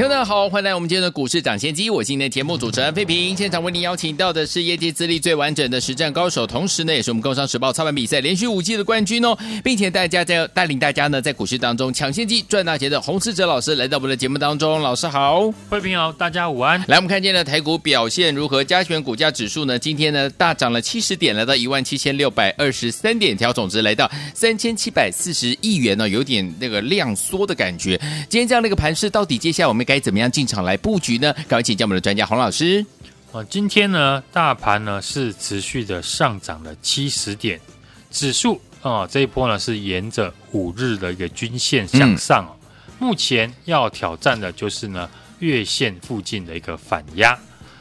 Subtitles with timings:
[0.00, 1.90] 听众好，欢迎来我们今天的股市涨先机。
[1.90, 14.80] 我是今天的节目主持人费平，现场为您邀请到的是业界资历最完整的实战高手，同时呢，也是我们工商时报操盘比赛连续五季的冠军哦，并且大家在带领大家呢在股市当中抢先机赚大钱的洪世哲老师来到我们的节目当中。
[14.80, 16.82] 老师好，费平好，大家午安。
[16.88, 18.64] 来，我们看见了台股表现如何？
[18.64, 28.00] 加权股价指数呢，今天呢大涨了七十点，来到一万七千六百二十三点，调总值来到三千七百四十亿元呢，有点那个量缩的感觉。
[28.30, 31.32] 今天这样的一个盘势，到底接下来我们该怎么样进场来布局呢？
[31.48, 32.86] 赶快请教我们的专家洪老师。
[33.32, 37.60] 啊，今天呢，大盘呢是持续的上涨了七十点，
[38.08, 47.36] 指数啊这一波呢是沿着五日的一个均线向上，嗯、目前要挑战的就是呢月线附近的一个反压。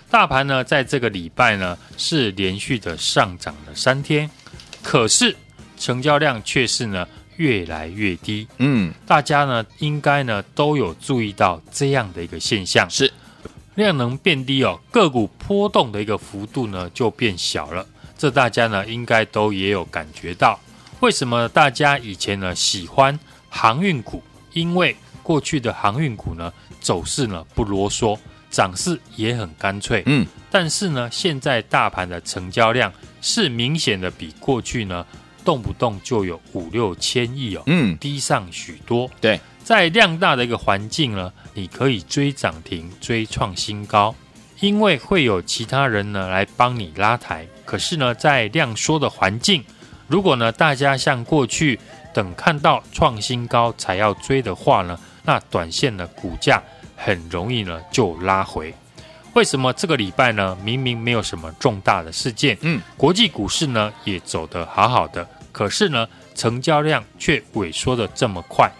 [0.10, 4.28] 大盘呢在这个礼拜呢是连续的上涨了三天，
[4.82, 5.36] 可是
[5.78, 7.08] 成交量却是呢。
[7.40, 13.10] 越来越低，嗯，大家呢应该呢都有注意到这样的一个现象，是
[13.76, 17.86] 量能变低哦，个股波动的一个幅度呢就变小了，
[18.18, 20.60] 这大家呢应该都也有感觉到。
[21.00, 23.18] 为什么大家以前呢喜欢
[23.50, 24.22] 航运股？
[24.52, 26.52] 因为过去的航运股呢
[26.82, 28.20] 走势呢不啰嗦，
[28.52, 35.06] 涨势也很干脆，嗯，但是呢现在大盘的成交量是明显的比过去呢。
[35.50, 39.10] 动不动就有五六千亿哦，嗯，低上许多。
[39.20, 44.14] 对，在量大的一个环境呢，你可以追涨停、追创新高，
[44.60, 47.48] 因为会有其他人呢来帮你拉抬。
[47.66, 49.64] 可是呢，在量缩的环境，
[50.08, 51.80] 如果呢大家像过去
[52.14, 56.62] 等看到创新高才要追的话呢，那短线的股价
[56.96, 58.72] 很容易呢就拉回。
[59.34, 60.56] 为什么这个礼拜呢？
[60.64, 68.72] 明明没有什么重大的事件，嗯，国际股市呢也走得好好的，可是呢，成交量却萎缩的这么快，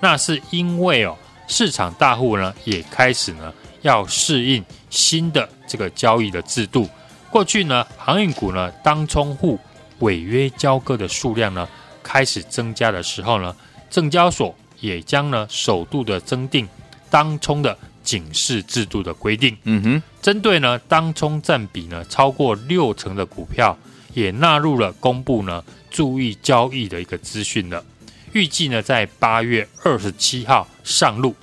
[0.00, 3.52] 那是因为哦，市场大户呢也开始呢
[3.82, 6.88] 要适应新的这个交易的制度。
[7.30, 9.58] 过去呢，航运股呢当冲户
[9.98, 11.68] 违约交割的数量呢
[12.02, 13.54] 开始增加的时候呢，
[13.90, 16.68] 证交所也将呢首度的增订
[17.10, 17.76] 当冲的。
[18.04, 23.74] 警示制度的规定，嗯哼，针对呢当冲占比呢超过六成的股票，
[24.14, 27.84] 也纳入了公布呢注意交易的一个资讯了。
[28.32, 31.36] 预计呢在八月二十七号上路，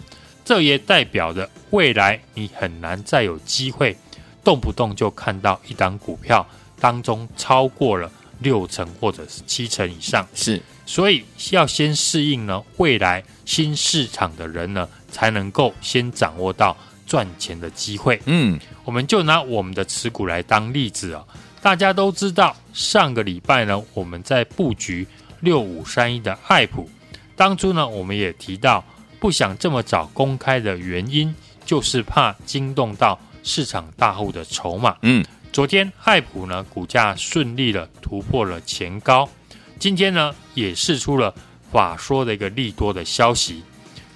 [0.44, 3.96] 这也代表着未来你很难再有机会
[4.44, 6.46] 动不动就看到一档股票
[6.80, 10.28] 当中超过了六成或者是七成以上。
[10.34, 14.90] 是，所以要先适应呢未来新市场的人呢。
[15.12, 16.74] 才能够先掌握到
[17.06, 18.18] 赚钱的机会。
[18.28, 21.22] 嗯，我们就拿我们的持股来当例子啊。
[21.62, 25.08] 大家都知道，上个礼拜呢，我们在布局
[25.42, 26.90] 六五三一的爱普。
[27.36, 28.84] 当初呢，我们也提到，
[29.20, 31.34] 不想这么早公开的原因，
[31.64, 34.98] 就是怕惊动到市场大户的筹码。
[35.04, 39.30] 嗯，昨天爱普呢，股价顺利的突破了前高，
[39.78, 41.32] 今天呢，也试出了
[41.72, 43.64] 法说的一个利多的消息。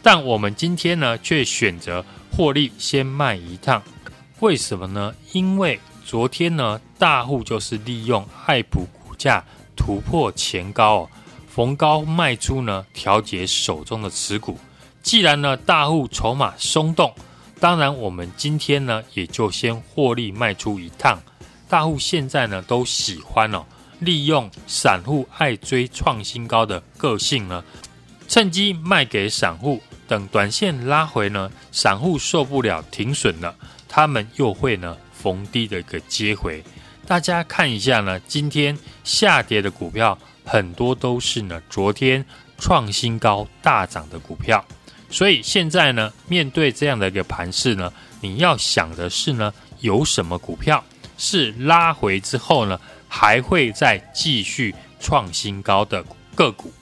[0.02, 3.84] 但我们今天呢，却选择获利先卖一趟，
[4.40, 5.14] 为什么呢？
[5.32, 9.44] 因为昨天呢，大户就是利用爱普股价
[9.76, 11.10] 突破前高哦，
[11.48, 14.58] 逢高卖出呢，调节手中的持股。
[15.04, 17.14] 既然呢，大户筹码松动，
[17.60, 21.22] 当然我们今天呢，也就先获利卖出一趟。
[21.68, 23.66] 大户现在呢，都喜欢哦，
[24.00, 27.64] 利用散户爱追创新高的个性呢，
[28.28, 29.82] 趁机卖给散户。
[30.08, 33.56] 等短线拉回呢，散户受不了停损了，
[33.90, 36.64] 他们又会呢逢低的一个接回。
[37.08, 42.26] 大家看一下呢，今天下跌的股票很多都是呢昨天
[42.58, 44.66] 创新高大涨的股票，
[45.10, 50.84] 所以现在呢面对这样的一个盘势呢，你要想的是呢有什么股票
[51.18, 56.04] 是拉回之后呢还会再继续创新高的
[56.34, 56.74] 个股。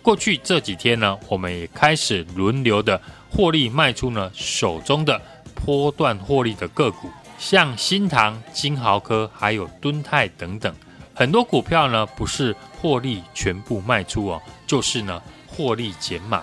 [0.00, 5.20] 过去这几天呢，我们也开始轮流的获利卖出呢手中的
[5.54, 7.10] 波段获利的个股，
[7.42, 10.72] 像新唐、金豪科还有敦泰等等，
[11.12, 16.40] 很多股票呢不是获利全部卖出哦，就是呢获利减码。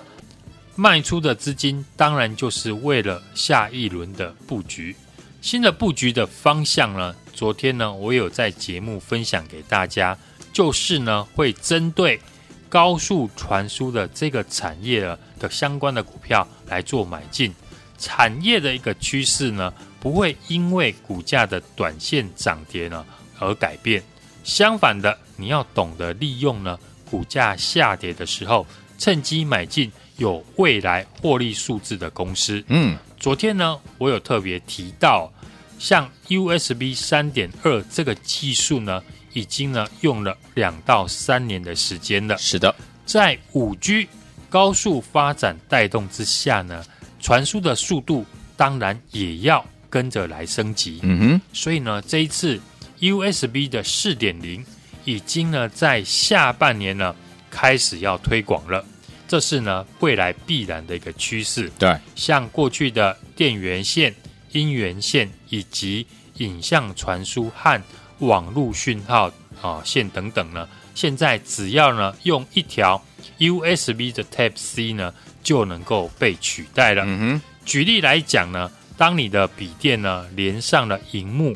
[0.75, 4.94] 卖出的资金当然就是为了下一轮的布局。
[5.40, 10.18] 新的布局的方向呢，昨天呢，我有在节目分享给大家，
[10.51, 12.19] 就是呢会针对
[12.68, 15.00] 高速传输的这个产业
[15.40, 17.56] 的相关的股票来做买进。
[17.98, 23.06] 产业的一个趋势呢，不会因为股价的短线涨跌呢
[23.40, 24.04] 而改变。
[24.44, 26.80] 相反的，你要懂得利用呢
[27.10, 28.66] 股价下跌的时候，
[28.98, 32.63] 趁机买进有未来获利数字的公司。
[32.68, 35.31] 嗯，昨天呢，我有特别提到。
[35.78, 39.01] 像 USB 三点二这个技术呢，
[39.31, 42.38] 已经呢用了两到三年的时间了。
[42.38, 42.75] 是的，
[43.06, 44.10] 在五 G
[44.50, 46.84] 高速发展带动之下呢，
[47.22, 48.25] 传输的速度
[48.57, 51.00] 当然也要跟着来升级。
[51.03, 52.59] 嗯哼，所以呢，这一次
[53.00, 54.65] USB 的四点零
[55.06, 57.15] 已经呢在下半年呢
[57.50, 58.86] 开始要推广了，
[59.27, 61.71] 这是呢未来必然的一个趋势。
[61.80, 64.13] 对，像过去的电源线。
[64.51, 66.07] 音源线以及
[66.38, 67.80] 影像传输和
[68.18, 69.31] 网络讯号
[69.62, 73.00] 啊线等等呢，现在只要呢用一条
[73.38, 75.13] USB 的 Type C 呢
[75.44, 77.03] 就能够被取代了。
[77.06, 81.56] 嗯哼，举例来讲呢，当你的笔电呢连上了荧幕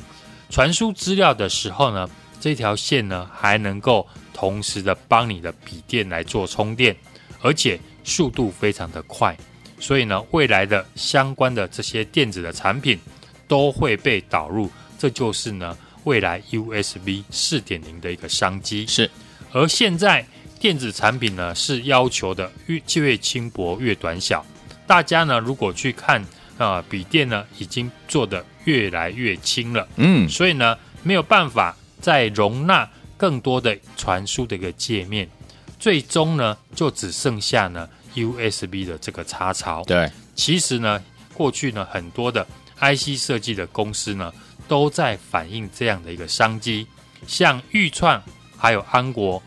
[0.50, 2.10] 传输资料的时候呢，
[2.40, 6.95] 这条线呢还能够同时的帮你的笔电来做充电，
[7.42, 9.36] 而且速度非常的快。
[9.78, 12.98] 所以呢，未来的相关的这些电子的产品
[13.45, 18.88] 都会被导入，这就是呢未来 USB 四点零的一个商机。
[18.88, 19.12] 是，
[19.51, 20.25] 而现在
[20.62, 24.45] 电子产品呢是要求的越越轻薄越短小，
[24.88, 26.24] 大家呢如果去看
[26.58, 35.30] 啊、呃，笔电呢已经做得越来越轻了，嗯，所以呢没有办法再容纳更多的传输的一个界面，
[35.80, 37.90] 最终呢就只剩下呢。
[38.16, 41.04] USB 的这个插槽，对，其实呢，
[41.34, 42.46] 过去呢，很多的
[42.80, 44.32] IC 设计的公司呢，
[44.68, 46.86] 都在反映这样的一个商机，
[47.26, 48.22] 像钰创，
[48.56, 49.42] 还有安国，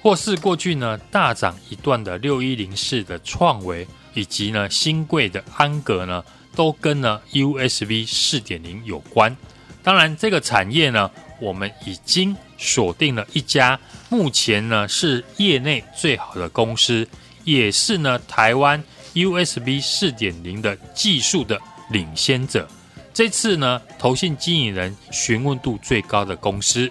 [0.00, 6.24] 或是过去呢大涨一段的六一零四的创惟，以及呢新贵的安格呢，
[6.54, 9.36] 都跟呢 USB 四点零有关。
[9.82, 11.10] 当然，这个产业呢，
[11.40, 13.78] 我们已经锁定了一家，
[14.08, 17.06] 目前呢是业内最好的公司。
[17.44, 18.80] 也是呢，台湾
[19.14, 21.60] USB 四点零的技术的
[21.90, 22.68] 领先者。
[23.12, 26.88] 这次呢，投信经理人询问度最高的公司。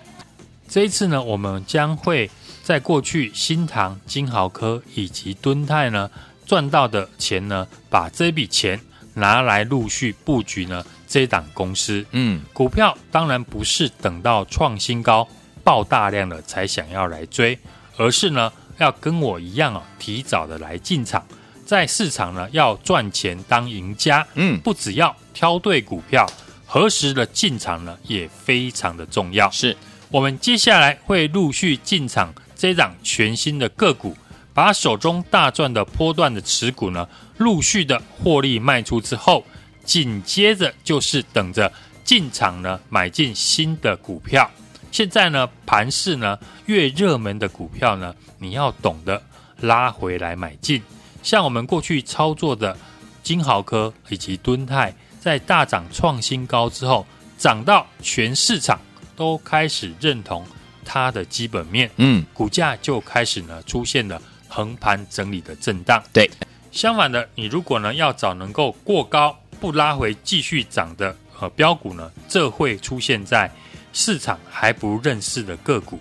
[0.67, 2.29] 这一次呢，我们将会
[2.61, 6.11] 在过去新唐、金豪科以及敦泰呢
[6.51, 8.77] 赚到的钱呢，把这笔钱
[9.13, 12.05] 拿来陆续布局呢这档公司。
[12.11, 15.25] 嗯，股票当然不是等到创新高
[15.63, 17.57] 爆大量了才想要来追，
[17.95, 18.51] 而是呢。
[18.79, 21.25] 要跟我一样啊，提早的来进场，
[21.65, 24.27] 在市场呢要赚钱当赢家。
[24.33, 26.27] 嗯，不只要挑对股票，
[26.65, 29.49] 何时的进场呢也非常的重要。
[29.51, 29.77] 是
[30.09, 34.17] 我们接下来会陆续进场这档全新的个股，
[34.53, 37.07] 把手中大赚的波段的持股呢
[37.37, 39.45] 陆续的获利卖出之后，
[39.83, 41.71] 紧接着就是等着
[42.03, 44.49] 进场呢买进新的股票。
[44.91, 49.23] 现在呢，盘市呢越热门的股票呢，你要懂得
[49.61, 50.81] 拉回来买进。
[51.23, 52.77] 像我们过去操作的
[53.23, 57.07] 金豪科以及敦泰，在大涨创新高之后，
[57.37, 58.79] 涨到全市场
[59.15, 60.45] 都开始认同
[60.83, 66.03] 它的基本面，嗯，股价就开始呢出现了横盘整理的震荡。
[66.11, 66.29] 对，
[66.71, 73.49] 相反的，你如果呢要找能够过高不拉回继续涨的呃标股呢，这会出现在。
[73.93, 75.99] 市场还不认识的个股，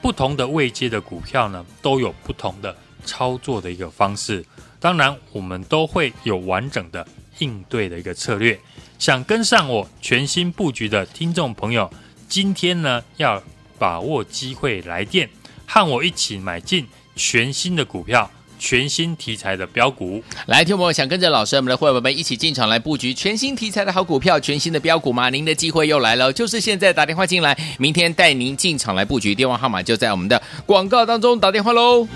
[0.00, 4.44] 不同的位阶的股票呢，都有不同的操作的一个方式。
[4.78, 7.04] 当然，我们都会有完整的
[7.40, 8.56] 应对的一个策略。
[8.96, 11.92] 想跟上我全新布局的听众朋友，
[12.28, 13.42] 今天呢要
[13.76, 15.28] 把握机会来电，
[15.66, 18.30] 和我一起买进全新的股票。
[18.58, 25.28] 全新题材的标股，来，听朋友想跟着老师，我们的会员们一起进场来布局全新题材的好股票，全新的标股吗？
[25.30, 32.06] 您的机会又来了，就是现在打电话进来，明天带您进场来布局，电话号码就在我们的广告当中，打电话喽。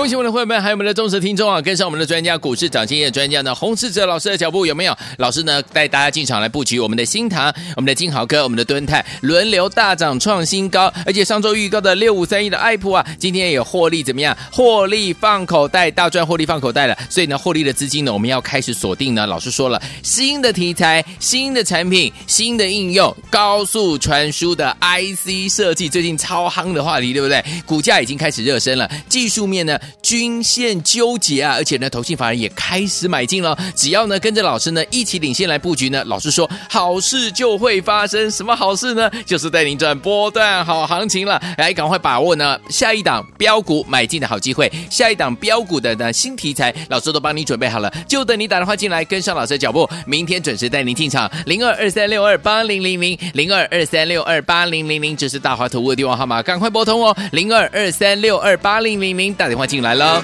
[0.00, 1.60] 恭喜我们的会员们，还有我们的忠实听众啊！
[1.60, 4.96] 跟上我们的专家，股市涨经验专家呢，洪士哲老师的脚步有没有？
[5.18, 14.34] 老师呢带大家进场来布局我们的新唐、我们的金豪哥、我们的敦泰轮流大涨创新高，而且上周预告的六五三一的爱普啊，今天也获利怎么样？
[14.50, 16.96] 获利放口袋，大赚获利放口袋了。
[17.10, 19.26] 所以呢，获利的资金呢，我们要开始锁定呢。
[19.26, 27.44] 老师说了，新的题材、新的产品、新的应用、高速传输的 IC 设计，最近超夯的话题，对不对？
[27.66, 29.78] 股价已经开始热身了，技术面呢？
[30.02, 33.56] 均线纠结啊，而且呢，投信法人也开始买进了。
[33.74, 38.30] 只要呢跟着老师呢一起领先来布局呢，老师说好事就会发生。
[38.30, 39.10] 什么好事呢？
[39.26, 41.40] 就是带您赚波段好行情了。
[41.58, 49.88] 来，赶快把握呢下一档标股买进的好机会，下一档标股的呢新题材，老师都帮你准备好了，就等你打电话进来跟上老师的脚步。
[50.06, 60.22] 明天准时带您进场，零二二三六二八零零零零二二三六二八零零零，这是大华投顾的电话号码，赶快拨通哦，零二二三六二八零零零，打电话进来了。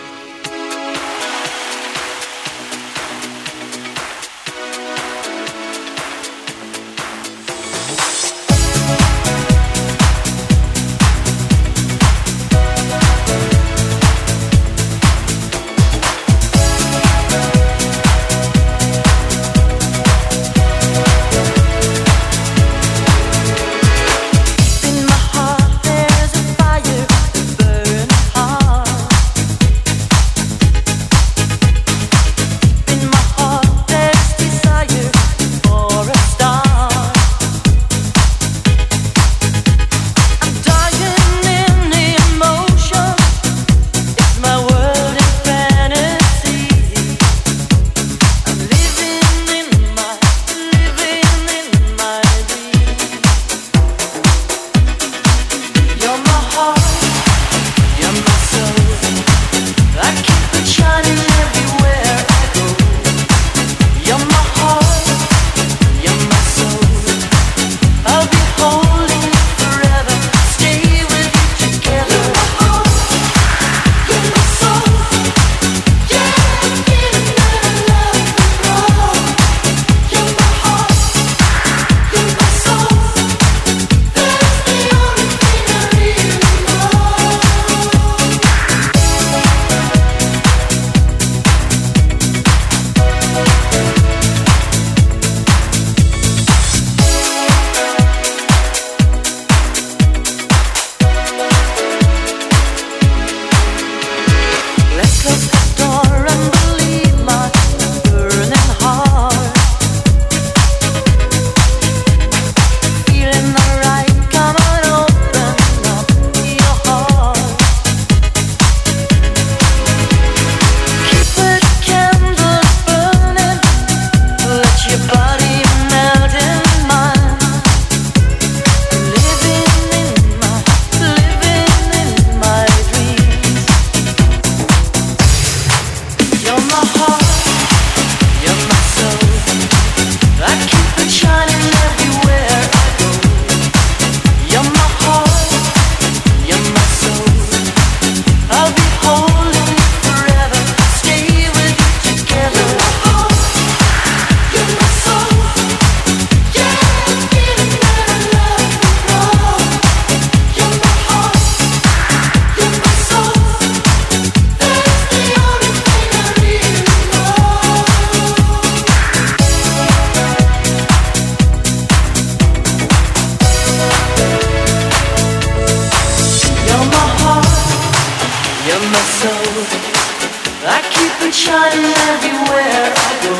[180.91, 183.35] keep it shining everywhere I go.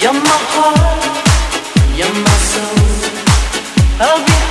[0.00, 1.02] You're my heart,
[1.96, 2.84] you're my soul.
[4.00, 4.43] I'll be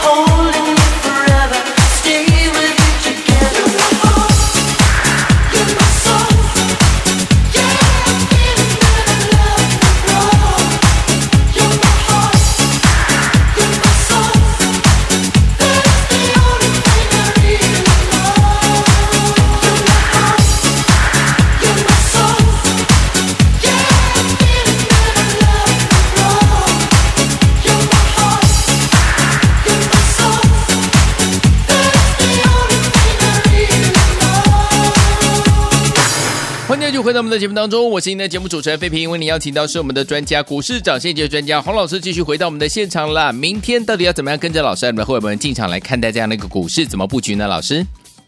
[37.04, 43.30] 回到我们的节目当中，我是您的节目主持人费平，为您邀请到是我们的专家，股市涨先机专家洪老师，继续回到我们的现场啦。
[43.30, 47.46] 明天到底要怎么样跟着老师，我们的会员们进场来看待这样的一个股市，怎么布局呢？
[47.46, 47.86] 老师，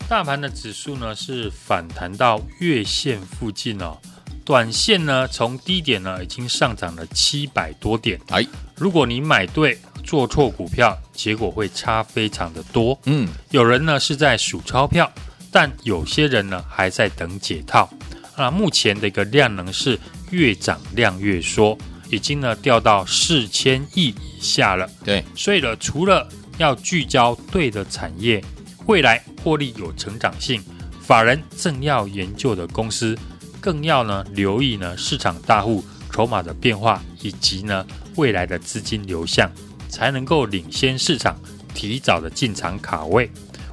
[0.10, 3.98] 大盘的指数呢是反弹到月线附近哦，
[4.44, 8.20] 短线呢从低点呢已经上涨了七百多点。
[8.28, 13.00] 哎，如果你买对做错股票，结果会差非常的多。
[13.06, 15.10] 嗯，有人呢是在数钞票，
[15.50, 17.90] 但有些人呢还在等解套。
[18.38, 20.00] 那目前的一个量能是
[20.32, 21.78] 越涨量越缩，
[22.10, 24.90] 已经呢掉到四千亿以下了。
[25.04, 26.28] 对，所以呢，除了
[26.58, 28.44] 要聚焦对的产业。
[28.88, 30.64] 未来获利有成长性，
[31.02, 33.18] 法人正要研究的公司，
[33.60, 37.84] 更要呢留意呢市场大户筹码的变化，以及呢
[38.16, 39.52] 未来的资金流向，
[39.90, 41.36] 才能够领先市场，
[41.74, 43.28] 提早的进场卡位。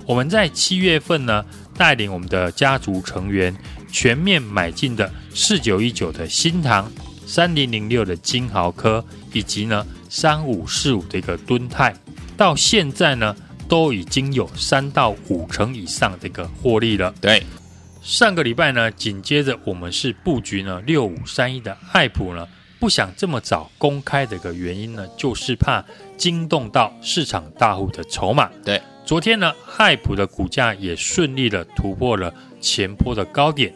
[0.07, 1.45] 我们在七月份呢
[1.77, 3.55] 带领我们的家族成员
[3.93, 6.91] 全面买进的四九一九的新塘、
[7.25, 11.95] 三零零六的金豪科，以及呢三五四五的一个敦泰，
[12.37, 13.37] 到现在呢。
[13.69, 17.15] 都已经有三到五成以上的一个获利了。
[17.23, 17.43] 对，
[18.03, 22.47] 上个礼拜呢，紧接着我们是布局呢六五三一的爱普呢，
[22.79, 25.83] 不想这么早公开的一个原因呢，就是怕
[26.19, 28.51] 惊动到市场大户的筹码。
[28.63, 33.73] 对，昨天呢，爱普的股价也顺利的突破了前波的高点，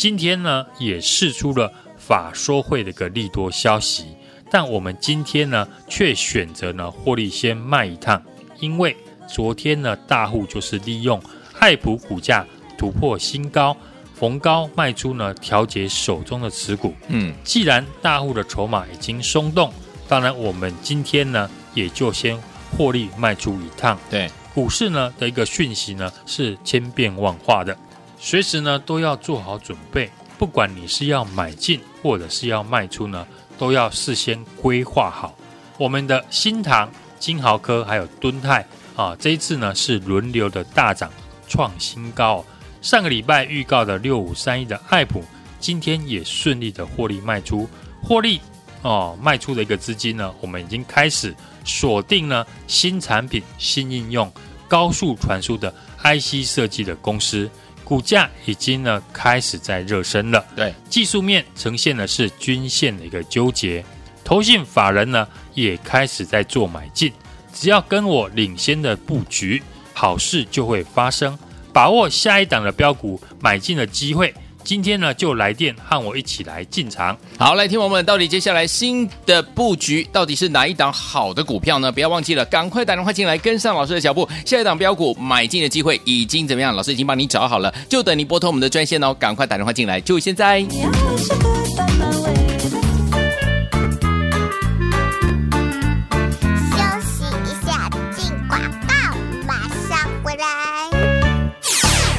[0.00, 4.06] 今天呢，也释出了法说会的一个利多消息，
[4.50, 8.22] 但我们今天呢，却选择呢获利先卖一趟，
[8.60, 8.96] 因为。
[9.28, 11.22] 昨天呢，大户就是利用
[11.58, 12.46] 爱普股价
[12.78, 13.76] 突破新高，
[14.14, 16.94] 逢高卖出呢，调节手中的持股。
[17.08, 19.70] 嗯，既然大户的筹码已经松动，
[20.08, 22.40] 当然我们今天呢，也就先
[22.72, 23.98] 获利卖出一趟。
[24.08, 27.76] 对，股市呢的一个讯息呢是千变万化的，
[28.20, 30.10] 随时呢都要做好准备。
[30.38, 33.26] 不管你是要买进或者是要卖出呢，
[33.58, 35.34] 都要事先规划好。
[35.76, 38.64] 我们的新唐、金豪科还有敦泰。
[38.96, 41.10] 啊，这一次呢是轮流的大涨
[41.48, 42.44] 创新高。
[42.82, 45.24] 上个礼拜预告的六五三一的爱普，
[45.58, 47.66] 今天也顺利的获利卖出，
[48.02, 48.38] 获利
[48.82, 51.34] 哦卖出的一个资金呢，我们已经开始
[51.64, 54.30] 锁定了新产品、新应用、
[54.68, 55.72] 高速传输的
[56.02, 57.48] IC 设计的公司，
[57.90, 60.46] 股价已经呢开始在热身了。
[60.54, 63.84] 对，技术面呈现的是均线的一个纠结，
[64.22, 67.12] 投信法人呢也开始在做买进。
[67.52, 69.60] 只要跟我领先的布局，
[69.92, 71.36] 好事就会发生。
[71.72, 74.32] 把握下一档的标股买进的机会，
[74.70, 77.18] 今天呢就来电和我一起来进场。
[77.36, 81.90] 好，来听我们到底接下来新的布局到底是哪一档好的股票呢？
[81.90, 84.28] 不要忘记了，赶快打电话进来跟上老师的脚步。
[84.46, 86.72] 下一档标股买进的机会已经怎么样？
[86.72, 89.12] 老师已经帮你找好了，就等你拨通我们的专线哦。
[89.14, 90.64] 赶快打电话进来，就现在。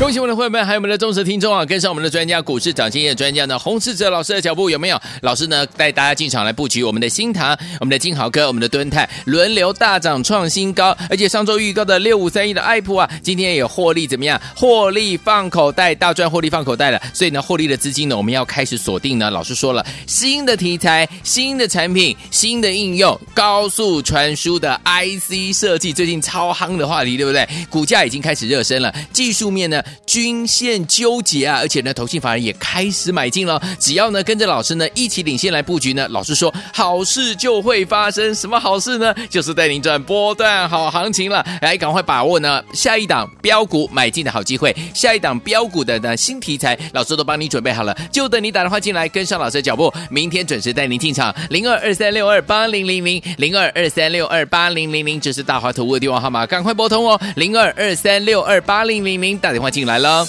[0.01, 1.63] 恭喜我们的会员们，还有我们的忠实听众啊！
[1.63, 4.99] 跟上我们的专家，股市涨经验专家呢，洪士哲老师的脚步有没有？
[5.21, 14.41] 老师呢带大家进场来布局我们的新塘、我们的金豪哥、我们的敦泰，轮流大涨创新高，而且上周预告的六五三一的爱普啊，今天也有获利怎么样？
[14.55, 16.99] 获利放口袋，大赚获利放口袋了。
[17.13, 19.29] 所以呢，获利的资金呢，我们要开始锁定呢。
[19.29, 27.47] 老师说了，新的题材、新的产品、新的应用、高速传输的 IC 设计，最近超夯的话题，对不对？
[27.69, 29.79] 股价已经开始热身了，技术面呢？
[30.05, 33.61] 均线纠结啊，而且呢，投信法人也开始买进了。
[33.79, 38.33] 只要呢跟着老师呢一起领先来布局呢，老师说好事就会发生。
[38.35, 39.13] 什么好事呢？
[39.29, 41.45] 就是带您赚波段好行情了。
[41.61, 49.93] 来，赶快把握呢下一档标股买进的好机会，下一档标股的呢新题材，老师都帮你准备好了，就等你打电话进来跟上老师的脚步。
[50.09, 59.91] 明天准时带您进场，零二二三六二八零零零零二二三六二八零零零，这是大华投顾的电话号码，赶快拨通哦，零二二三六二八零零零，打电话进来。
[59.91, 60.25] 来了。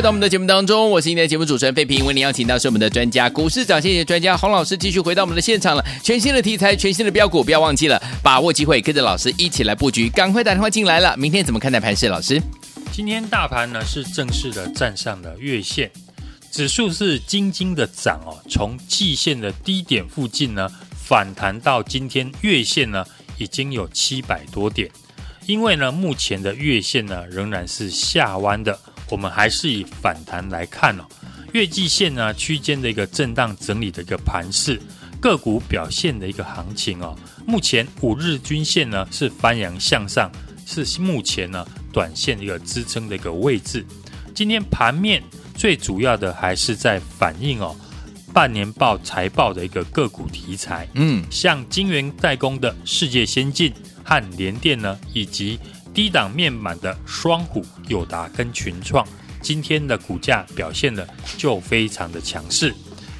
[0.00, 5.84] 回到我们的节目当中，我是今天的节目主持人费平，为您邀请到是我们的专家股市涨先机专家洪老师，继续回到我们的现场了。
[6.02, 11.14] 全新的题材，全新的标股，不要忘记了把握机会，跟着老师一起来布局，赶快打电话进来了。
[11.18, 12.08] 明天怎么看待盘势？
[12.08, 12.40] 老师，
[12.90, 15.90] 今天大盘呢是正式的站上了月线，
[16.50, 23.04] 指数是惊惊的涨哦，从季线的低点附近呢反弹到今天月线呢
[23.36, 24.90] 已经有七百多点，
[25.44, 28.80] 因为呢目前的月线呢仍然是下弯的。
[29.10, 31.04] 我们还是以反弹来看哦，
[31.52, 34.80] 月季线呢区间的一个震荡整理的一个盘势，
[35.20, 37.16] 个股表现的一个行情哦。
[37.44, 40.30] 目前五日均线呢是翻扬向上，
[40.64, 43.84] 是目前呢短线一个支撑的一个位置。
[44.32, 45.20] 今天盘面
[45.56, 47.74] 最主要的还是在反映哦
[48.32, 53.72] 半年报财报的一个个股题材，嗯，像晶圆代工的世界先进
[54.04, 55.58] 和联电呢，以及。
[56.00, 59.06] 低档面板的双虎、友达跟群创，
[59.42, 62.74] 今天的股价表现的就非常的强势。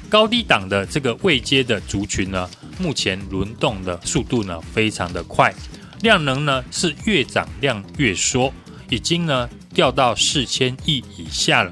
[0.09, 5.53] 高低档的这个未接的族群呢，目前轮动的速度呢非常的快，
[6.01, 8.51] 量能呢是越涨量越缩，
[8.89, 11.71] 已经呢掉到四千亿以下了。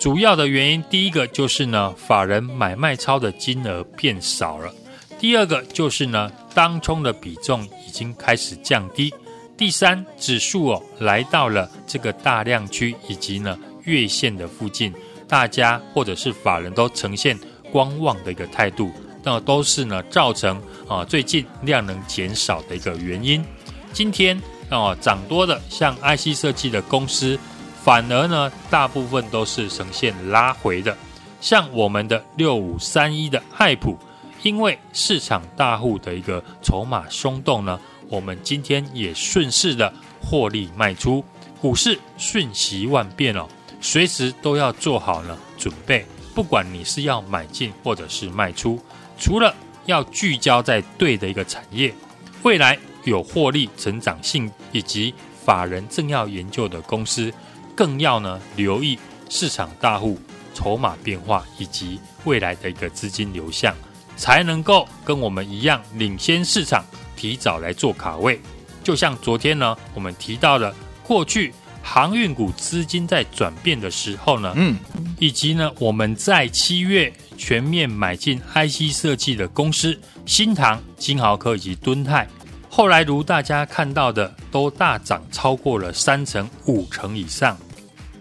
[0.00, 4.74] 主要的原因，第一个就是呢法人买卖超的金额变少了，
[5.20, 9.14] 第二个就是呢当冲的比重已经开始降低。
[9.58, 14.94] 第三，指数哦来到了这个大量区以及呢月线的附近，
[15.26, 17.36] 大家或者是法人都呈现
[17.72, 18.92] 观望的一个态度，
[19.24, 23.44] 那都是呢造成啊最近量能减少的一个原因。
[23.92, 24.40] 今天
[24.70, 27.36] 啊涨多的像 IC 设计的公司，
[27.82, 30.96] 反而呢大部分都是呈现拉回的，
[31.40, 33.98] 像我们的六五三一的爱普，
[34.44, 37.80] 因为市场大户的一个筹码松动呢。
[38.08, 41.24] 我们今天也顺势的获利卖出，
[41.60, 43.46] 股市瞬息万变哦，
[43.80, 46.04] 随时都要做好了准备。
[46.34, 48.80] 不管你是要买进或者是卖出，
[49.18, 49.54] 除了
[49.86, 51.92] 要聚焦在对的一个产业，
[52.42, 55.12] 未来有获利成长性以及
[55.44, 57.32] 法人正要研究的公司，
[57.74, 60.18] 更要呢留意市场大户
[60.54, 63.74] 筹码变化以及未来的一个资金流向，
[64.16, 66.84] 才能够跟我们一样领先市场。
[67.18, 68.40] 提早来做卡位，
[68.84, 71.52] 就像昨天呢，我们提到的过去
[71.82, 74.78] 航运股资金在转变的时候呢，嗯，
[75.18, 82.28] 以及呢，我们在七月全面买进 IC 设计的公司，新唐、金豪科以及敦泰，
[82.70, 87.58] 后来如大家看到的，都大涨超过了三成、五成以上。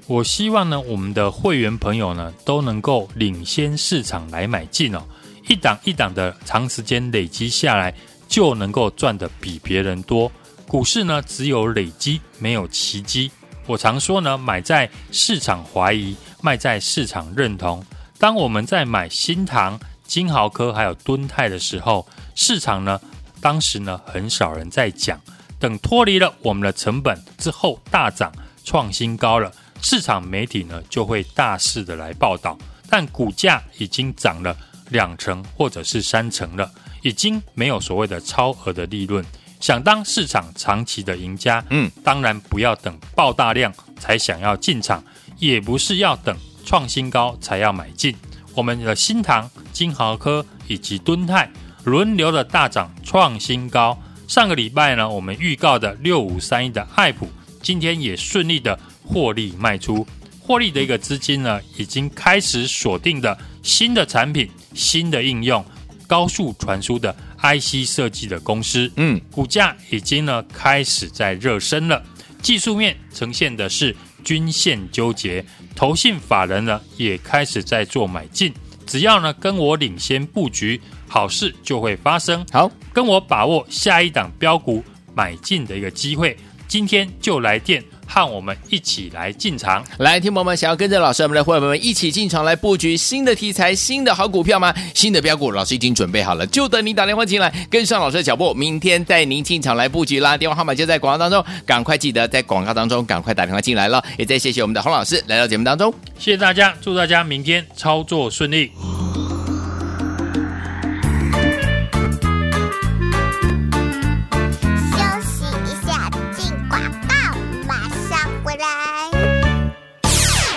[0.08, 5.04] 我希望呢，我们的会员朋友呢，都能够领先市场来买进哦，
[5.48, 7.94] 一档一档的长时间累积下来。
[8.28, 10.32] 就能够赚得比别人多。
[10.68, 13.32] 股市呢，只有累积，没有奇迹。
[13.66, 17.84] 我常说呢，买在市场怀疑，卖在市场认同。
[18.20, 23.00] 当我们在买新唐、金豪科还有敦泰的时候，市场呢，
[23.40, 25.20] 当时呢，很少人在讲。
[25.60, 28.32] 等脱离了我们的成本之后，大涨
[28.64, 32.58] 创新高了，市场媒体呢，就会大肆的来报道。
[32.90, 34.56] 但股价已经涨了
[34.90, 36.72] 两成或者是三成了。
[37.08, 39.24] 已经没有所谓的超额的利润，
[39.62, 45.02] 想当市场长期的赢家，嗯，当然不要等爆大量才想要进场，
[45.40, 48.14] 也不是要等创新高才要买进。
[48.54, 51.50] 我们的新塘、金豪科以及敦泰
[51.86, 53.98] 轮流的大涨创新高。
[54.28, 57.30] 上个礼拜呢，我们预告的六五三一的爱普，
[57.62, 60.06] 今天也顺利的获利卖出，
[60.42, 65.64] 获利的一个资金呢，已经开始锁定的新的产品、新的应用。
[66.08, 72.02] 高速传输的 IC 设计的公司，嗯，股价已经呢开始在热身了。
[72.42, 75.44] 技术面呈现的是均线纠结，
[75.76, 78.54] 投信法人呢也开始在做买进。
[78.86, 82.46] 只要呢跟我领先布局，好事就会发生。
[82.52, 87.84] 好，跟我把握下一档标股买进的一个机会，今天就来电。
[88.08, 94.74] 和我们一起来进场，来，听友们想要跟着老师，我们的伙伴们一起进场来布局新的题材、新的好股票吗？
[94.94, 100.38] 新的标股，老师已经准备好了，就等你打电话进来，跟上老师的脚步，明天带您进场来布局啦。
[100.38, 104.04] 电话号码就在广告当中，赶快记得在广告当中赶快打电话进来了。
[104.18, 108.72] 也再谢谢我们的洪老师来到节目当中，谢谢大家，祝大家明天操作顺利。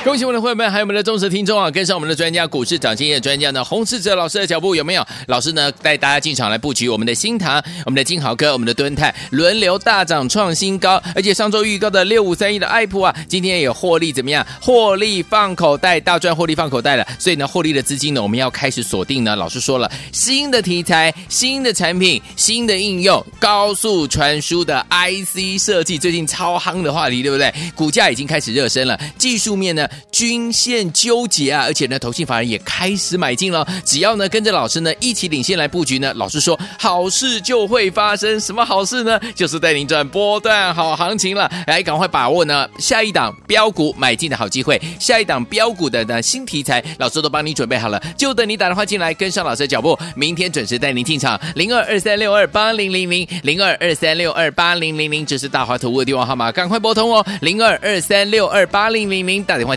[0.02, 5.06] 恭喜我们的会员们，还有我们的忠实听众啊，跟上我们的专家股市涨经验专家呢，洪士哲老师的脚步有没有？
[5.26, 14.44] 老师呢带大家进场来布局我们的新唐、我们的金豪哥、我们的敦泰轮流大涨创新高，而且上周预告的六五三一的爱普啊，今天也获利怎么样？
[14.58, 17.06] 获利放口袋，大赚获利放口袋了。
[17.18, 19.36] 所以呢，获利的资金呢，我们要开始锁定呢。
[19.36, 27.52] 老师说了，新的题材、新的产品、新的应用、高速传输的 IC 设计，最近超夯的话题，对不对？
[27.74, 29.86] 股价已经开始热身了，技术面呢？
[30.10, 33.66] 均线纠结啊，而且呢，投信法人也开始买进了。
[33.84, 38.40] 只要呢跟着老师呢一起领先来布局呢，老师说好事就会发生。
[38.40, 39.18] 什么好事呢？
[39.34, 41.50] 就是带您赚波段好行情了。
[41.66, 49.98] 来，赶快把握呢下一档标股买进的好机会，下一档标股的呢新题材，老师都帮你准备好了，就等你打电话进来跟上老师的脚步。
[50.14, 59.76] 明天准时带您进场，零二二三六二八零零零零二二三六二八零零零，这是大华投顾的电话号码，赶快拨通哦，零二二三六二八零零零，打电话